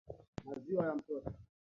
Maziwa 0.45 0.85
ya 0.87 0.95
mtoto. 0.95 1.31